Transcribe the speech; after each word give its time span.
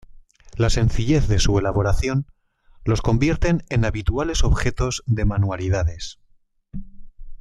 La 0.57 0.71
sencillez 0.71 1.27
de 1.27 1.37
su 1.37 1.59
elaboración, 1.59 2.25
los 2.85 3.03
convierten 3.03 3.63
en 3.69 3.85
habituales 3.85 4.43
objetos 4.43 5.03
de 5.05 5.25
manualidades. 5.25 6.17